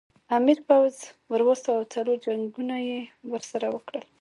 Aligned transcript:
امیر 0.37 0.59
پوځ 0.67 0.93
ور 1.31 1.41
واستاوه 1.47 1.77
او 1.79 1.83
څلور 1.93 2.17
جنګونه 2.25 2.75
یې 2.87 2.99
ورسره 3.31 3.65
وکړل. 3.75 4.03